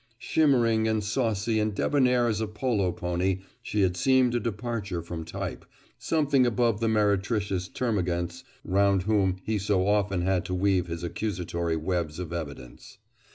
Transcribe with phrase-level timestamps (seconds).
[0.17, 5.25] Shimmering and saucy and debonair as a polo pony, she had seemed a departure from
[5.25, 5.63] type,
[5.99, 11.75] something above the meretricious termagants round whom he so often had to weave his accusatory
[11.75, 12.97] webs of evidence.